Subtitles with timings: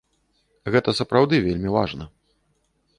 [0.77, 2.05] Гэта сапраўды вельмі важна.